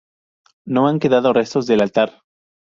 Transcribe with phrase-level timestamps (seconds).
[0.65, 2.23] No han quedado restos del Altar.